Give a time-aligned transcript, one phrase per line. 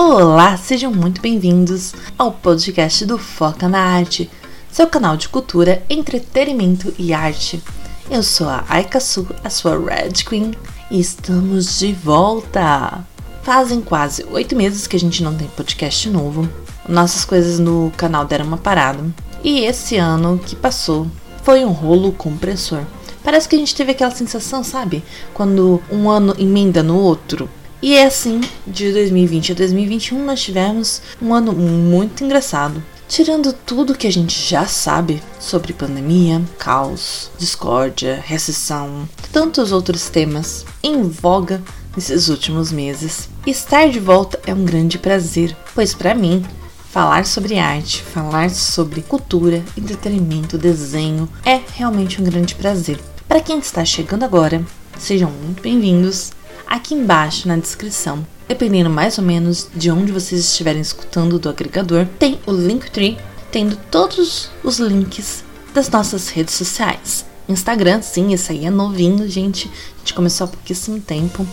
[0.00, 4.30] Olá, sejam muito bem-vindos ao podcast do Foca na Arte,
[4.70, 7.60] seu canal de cultura, entretenimento e arte.
[8.08, 10.54] Eu sou a Aika Su, a sua Red Queen,
[10.88, 13.04] e estamos de volta!
[13.42, 16.48] Fazem quase oito meses que a gente não tem podcast novo.
[16.88, 19.04] Nossas coisas no canal deram uma parada.
[19.42, 21.08] E esse ano que passou
[21.42, 22.84] foi um rolo compressor.
[23.24, 25.02] Parece que a gente teve aquela sensação, sabe?
[25.34, 27.50] Quando um ano emenda no outro.
[27.80, 32.82] E é assim, de 2020 a 2021 nós tivemos um ano muito engraçado.
[33.08, 40.66] Tirando tudo que a gente já sabe sobre pandemia, caos, discórdia, recessão, tantos outros temas
[40.82, 41.62] em voga
[41.94, 46.44] nesses últimos meses, estar de volta é um grande prazer, pois para mim
[46.90, 52.98] falar sobre arte, falar sobre cultura, entretenimento, desenho é realmente um grande prazer.
[53.28, 54.64] Para quem está chegando agora,
[54.98, 56.32] sejam muito bem-vindos
[56.68, 58.24] aqui embaixo na descrição.
[58.46, 63.18] Dependendo mais ou menos de onde vocês estiverem escutando do agregador, tem o Linktree,
[63.50, 67.24] tendo todos os links das nossas redes sociais.
[67.48, 69.70] Instagram, sim, esse aí é novinho, gente.
[69.96, 71.46] A gente começou há pouquíssimo tempo.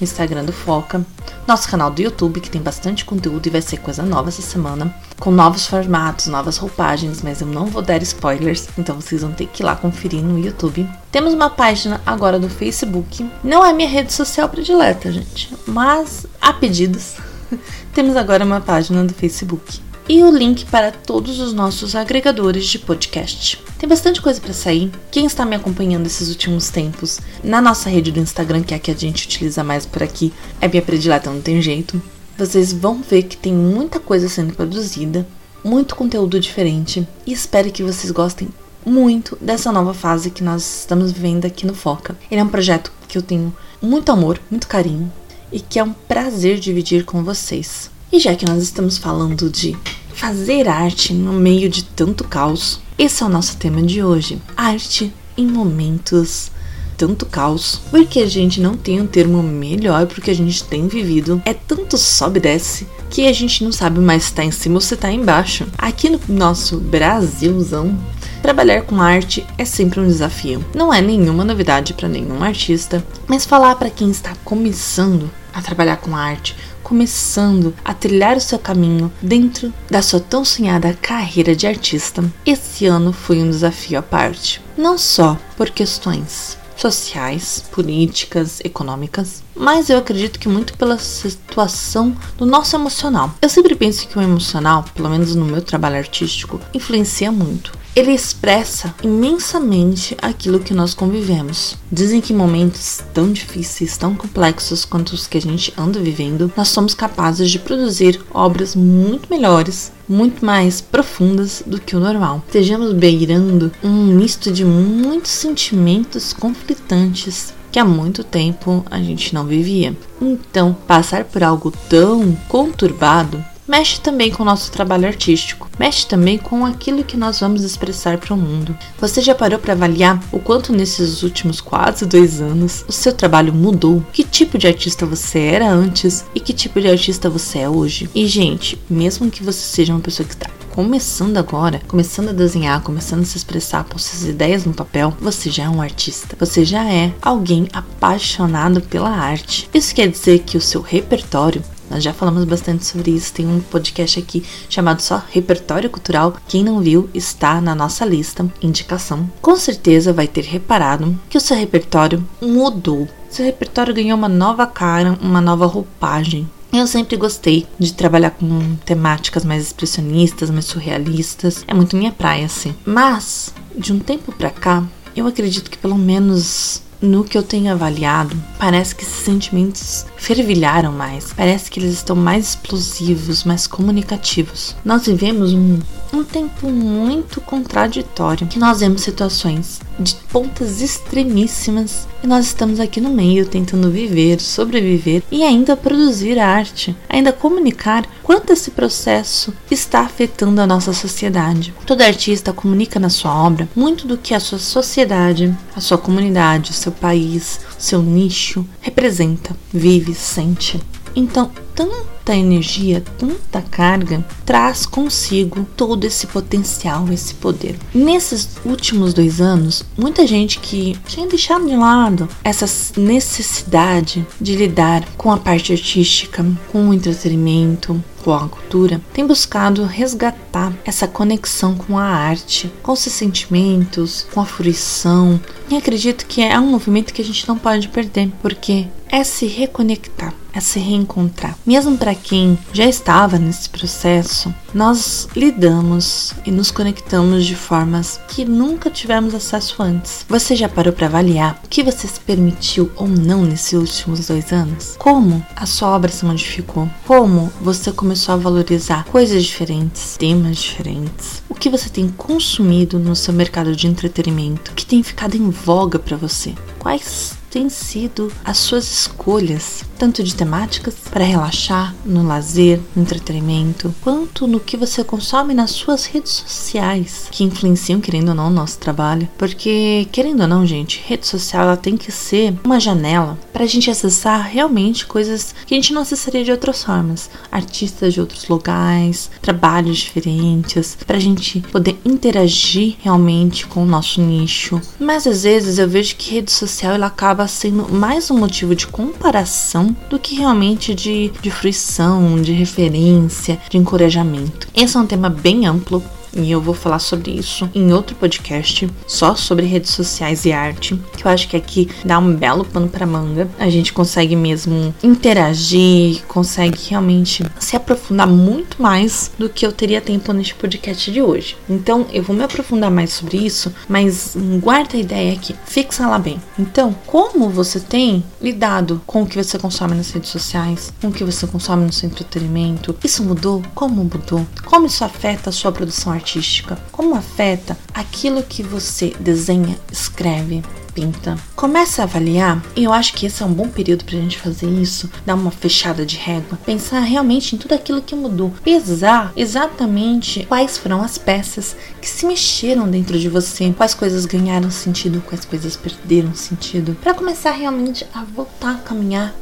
[0.00, 1.04] Instagram do Foca.
[1.46, 4.94] Nosso canal do YouTube, que tem bastante conteúdo e vai ser coisa nova essa semana.
[5.18, 9.46] Com novos formatos, novas roupagens, mas eu não vou dar spoilers, então vocês vão ter
[9.46, 10.88] que ir lá conferir no YouTube.
[11.10, 13.28] Temos uma página agora do Facebook.
[13.42, 17.14] Não é minha rede social predileta, gente, mas a pedidos.
[17.94, 22.78] Temos agora uma página do Facebook e o link para todos os nossos agregadores de
[22.78, 23.62] podcast.
[23.78, 24.90] Tem bastante coisa para sair.
[25.10, 28.80] Quem está me acompanhando esses últimos tempos na nossa rede do Instagram, que é a
[28.80, 32.00] que a gente utiliza mais por aqui, é minha predileta, não tem jeito.
[32.38, 35.28] Vocês vão ver que tem muita coisa sendo produzida,
[35.62, 38.48] muito conteúdo diferente e espero que vocês gostem
[38.86, 42.16] muito dessa nova fase que nós estamos vivendo aqui no Foca.
[42.30, 45.12] Ele é um projeto que eu tenho muito amor, muito carinho
[45.52, 47.90] e que é um prazer dividir com vocês.
[48.10, 49.76] E já que nós estamos falando de
[50.18, 55.12] fazer arte no meio de tanto caos, esse é o nosso tema de hoje: arte
[55.36, 56.50] em momentos
[56.96, 60.88] tanto caos, porque a gente não tem um termo melhor pro que a gente tem
[60.88, 61.40] vivido.
[61.44, 64.74] É tanto sobe e desce que a gente não sabe mais se tá em cima
[64.74, 65.64] ou se tá embaixo.
[65.78, 67.96] Aqui no nosso Brasilzão,
[68.42, 70.64] Trabalhar com arte é sempre um desafio.
[70.72, 75.96] Não é nenhuma novidade para nenhum artista, mas falar para quem está começando a trabalhar
[75.96, 76.56] com arte,
[76.88, 82.86] começando a trilhar o seu caminho dentro da sua tão sonhada carreira de artista, esse
[82.86, 84.62] ano foi um desafio à parte.
[84.74, 92.46] Não só por questões sociais, políticas, econômicas, mas eu acredito que muito pela situação do
[92.46, 93.34] nosso emocional.
[93.42, 98.12] Eu sempre penso que o emocional, pelo menos no meu trabalho artístico, influencia muito ele
[98.12, 101.76] expressa imensamente aquilo que nós convivemos.
[101.90, 106.52] Dizem que em momentos tão difíceis, tão complexos quanto os que a gente anda vivendo,
[106.56, 112.40] nós somos capazes de produzir obras muito melhores, muito mais profundas do que o normal.
[112.46, 119.44] Estejamos beirando um misto de muitos sentimentos conflitantes que há muito tempo a gente não
[119.44, 119.96] vivia.
[120.22, 126.38] Então, passar por algo tão conturbado mexe também com o nosso trabalho artístico, mexe também
[126.38, 128.76] com aquilo que nós vamos expressar para o mundo.
[128.98, 133.52] Você já parou para avaliar o quanto nesses últimos quase dois anos o seu trabalho
[133.52, 134.02] mudou?
[134.12, 138.08] Que tipo de artista você era antes e que tipo de artista você é hoje?
[138.14, 140.48] E, gente, mesmo que você seja uma pessoa que está
[140.78, 145.50] começando agora, começando a desenhar, começando a se expressar com suas ideias no papel, você
[145.50, 146.36] já é um artista.
[146.38, 149.68] Você já é alguém apaixonado pela arte.
[149.74, 153.32] Isso quer dizer que o seu repertório nós já falamos bastante sobre isso.
[153.32, 156.36] Tem um podcast aqui chamado só Repertório Cultural.
[156.46, 159.30] Quem não viu, está na nossa lista, indicação.
[159.40, 163.08] Com certeza vai ter reparado que o seu repertório mudou.
[163.30, 166.48] Seu repertório ganhou uma nova cara, uma nova roupagem.
[166.72, 171.64] Eu sempre gostei de trabalhar com temáticas mais expressionistas, mais surrealistas.
[171.66, 172.74] É muito minha praia, assim.
[172.84, 174.84] Mas, de um tempo pra cá,
[175.16, 180.92] eu acredito que pelo menos no que eu tenho avaliado, parece que esses sentimentos fervilharam
[180.92, 181.32] mais.
[181.32, 184.74] Parece que eles estão mais explosivos, mais comunicativos.
[184.84, 185.78] Nós vivemos um,
[186.12, 193.00] um tempo muito contraditório, que nós vemos situações de pontas extremíssimas e nós estamos aqui
[193.00, 200.00] no meio tentando viver, sobreviver e ainda produzir arte, ainda comunicar quanto esse processo está
[200.00, 201.74] afetando a nossa sociedade.
[201.86, 206.70] Todo artista comunica na sua obra muito do que a sua sociedade, a sua comunidade,
[206.70, 210.80] o seu país, o seu nicho representa, vive, sente.
[211.14, 217.78] Então, tanta energia, tanta carga, traz consigo todo esse potencial, esse poder.
[217.94, 222.66] Nesses últimos dois anos, muita gente que tinha deixado de lado essa
[223.00, 229.84] necessidade de lidar com a parte artística, com o entretenimento, com a cultura, tem buscado
[229.84, 235.40] resgatar essa conexão com a arte, com seus sentimentos, com a fruição.
[235.70, 239.46] E acredito que é um movimento que a gente não pode perder, porque é se
[239.46, 241.56] reconectar, é se reencontrar.
[241.66, 248.44] Mesmo para quem já estava nesse processo, nós lidamos e nos conectamos de formas que
[248.44, 250.24] nunca tivemos acesso antes.
[250.28, 254.52] Você já parou para avaliar o que você se permitiu ou não nesses últimos dois
[254.52, 254.94] anos?
[254.98, 256.88] Como a sua obra se modificou?
[257.06, 261.42] Como você começou a valorizar coisas diferentes, temas diferentes?
[261.48, 265.98] O que você tem consumido no seu mercado de entretenimento que tem ficado em voga
[265.98, 266.54] para você?
[266.78, 273.94] Quais têm sido as suas escolhas, tanto de temáticas para relaxar, no lazer, no entretenimento,
[274.00, 278.50] quanto no que você consome nas suas redes sociais, que influenciam, querendo ou não, o
[278.50, 279.28] nosso trabalho.
[279.36, 283.66] Porque, querendo ou não, gente, rede social ela tem que ser uma janela para a
[283.66, 287.30] gente acessar realmente coisas que a gente não acessaria de outras formas.
[287.50, 294.20] Artistas de outros locais, trabalhos diferentes, para a gente poder interagir realmente com o nosso
[294.20, 294.80] nicho.
[294.98, 298.74] Mas às vezes eu vejo que rede social ela acaba acaba sendo mais um motivo
[298.74, 304.66] de comparação do que realmente de, de fruição, de referência, de encorajamento.
[304.74, 306.02] Esse é um tema bem amplo
[306.34, 311.00] e eu vou falar sobre isso em outro podcast, só sobre redes sociais e arte,
[311.16, 313.48] que eu acho que aqui dá um belo pano para manga.
[313.58, 320.00] A gente consegue mesmo interagir, consegue realmente se aprofundar muito mais do que eu teria
[320.00, 321.56] tempo neste podcast de hoje.
[321.68, 326.18] Então, eu vou me aprofundar mais sobre isso, mas guarda a ideia aqui, fixa lá
[326.18, 326.40] bem.
[326.58, 331.12] Então, como você tem lidado com o que você consome nas redes sociais, com o
[331.12, 332.94] que você consome no seu entretenimento?
[333.02, 333.62] Isso mudou?
[333.74, 334.46] Como mudou?
[334.64, 336.78] Como isso afeta a sua produção artística?
[336.92, 340.62] Como afeta aquilo que você desenha, escreve,
[340.94, 341.36] pinta?
[341.54, 344.68] Começa a avaliar, e eu acho que esse é um bom período pra gente fazer
[344.68, 350.44] isso, dar uma fechada de régua, pensar realmente em tudo aquilo que mudou, pesar exatamente
[350.46, 355.44] quais foram as peças que se mexeram dentro de você, quais coisas ganharam sentido, quais
[355.44, 359.34] coisas perderam sentido, para começar realmente a voltar a caminhar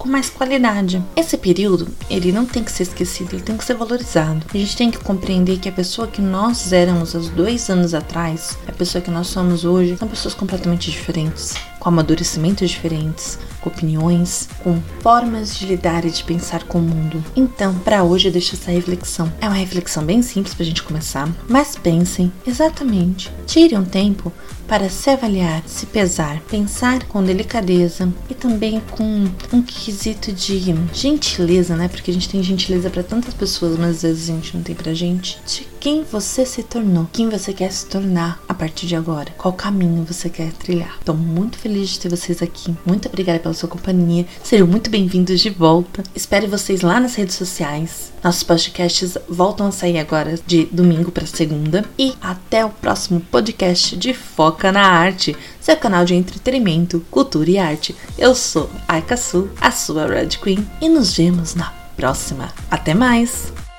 [0.00, 1.04] com mais qualidade.
[1.14, 4.46] Esse período, ele não tem que ser esquecido, ele tem que ser valorizado.
[4.52, 8.58] A gente tem que compreender que a pessoa que nós éramos há dois anos atrás,
[8.66, 14.48] a pessoa que nós somos hoje, são pessoas completamente diferentes, com amadurecimentos diferentes, com opiniões,
[14.62, 17.24] com formas de lidar e de pensar com o mundo.
[17.34, 19.32] Então, para hoje eu deixo essa reflexão.
[19.40, 23.32] É uma reflexão bem simples para a gente começar, mas pensem exatamente.
[23.46, 24.32] Tire um tempo
[24.68, 30.62] para se avaliar, se pesar, pensar com delicadeza e também com um quesito de
[30.92, 31.88] gentileza, né?
[31.88, 34.76] Porque a gente tem gentileza para tantas pessoas, mas às vezes a gente não tem
[34.76, 35.40] pra gente.
[35.44, 39.54] De quem você se tornou, quem você quer se tornar a partir de agora, qual
[39.54, 40.96] caminho você quer trilhar.
[40.98, 42.76] Estou muito feliz de ter vocês aqui.
[42.84, 44.26] Muito obrigada pela sua companhia.
[44.44, 46.02] Sejam muito bem-vindos de volta.
[46.14, 48.12] Espero vocês lá nas redes sociais.
[48.22, 51.86] Nossos podcasts voltam a sair agora de domingo para segunda.
[51.98, 57.58] E até o próximo podcast de Foca na Arte, seu canal de entretenimento, cultura e
[57.58, 57.96] arte.
[58.18, 62.52] Eu sou Aika Su, a sua Red Queen, e nos vemos na próxima.
[62.70, 63.69] Até mais!